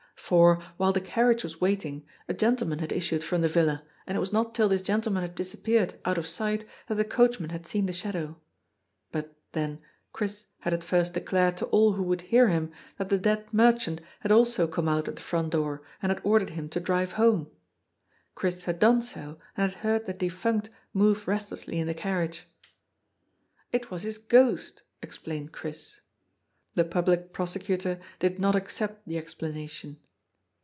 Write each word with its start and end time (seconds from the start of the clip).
For, 0.31 0.61
while 0.77 0.93
the 0.93 1.01
carriage 1.01 1.43
was 1.43 1.59
waiting, 1.59 2.05
a 2.29 2.33
gentleman 2.33 2.79
had 2.79 2.93
issued 2.93 3.21
from 3.21 3.41
the 3.41 3.49
villa, 3.49 3.83
and 4.07 4.15
it 4.15 4.21
was 4.21 4.31
not 4.31 4.55
till 4.55 4.69
this 4.69 4.81
gentleman 4.81 5.23
had 5.23 5.35
disappeared 5.35 5.95
out 6.05 6.17
of 6.17 6.25
sight 6.25 6.63
that 6.87 6.95
the 6.95 7.03
coachman 7.03 7.49
had 7.49 7.65
seen 7.65 7.85
the 7.85 7.91
shadow. 7.91 8.39
But, 9.11 9.35
then, 9.51 9.81
Chris 10.13 10.45
had 10.61 10.73
at 10.73 10.85
first 10.85 11.15
declared 11.15 11.57
to 11.57 11.65
all 11.65 11.93
who 11.93 12.03
would 12.03 12.21
hear 12.21 12.47
him 12.47 12.71
that 12.97 13.09
the 13.09 13.17
dead 13.17 13.47
merchant 13.51 13.99
had 14.21 14.31
also 14.31 14.67
come 14.67 14.87
out 14.87 15.09
at 15.09 15.17
the 15.17 15.21
front 15.21 15.49
door 15.51 15.81
and 16.01 16.13
had 16.13 16.21
ordered 16.23 16.51
him 16.51 16.69
to 16.69 16.79
drive 16.79 17.13
home. 17.13 17.49
Chris 18.33 18.63
had 18.63 18.79
done 18.79 19.01
so, 19.01 19.37
and 19.57 19.69
had 19.73 19.81
lieard 19.83 20.05
the 20.05 20.13
defunct 20.13 20.69
move 20.93 21.27
restlessly 21.27 21.77
in 21.77 21.87
the 21.87 21.93
carriage. 21.93 22.47
'^ 23.53 23.55
It 23.73 23.91
was 23.91 24.03
his 24.03 24.17
ghost," 24.17 24.83
explained 25.01 25.51
Chris. 25.51 25.99
The 26.75 26.85
Public 26.85 27.33
Prosecutor 27.33 27.99
did 28.19 28.39
not 28.39 28.55
accept 28.55 29.05
the 29.05 29.17
explanation. 29.17 29.97